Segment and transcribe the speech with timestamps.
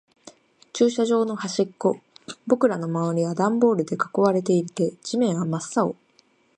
[0.73, 1.99] 駐車場の端っこ。
[2.47, 5.95] 僕らの周りはダンボールで囲われていて、地面は真っ青。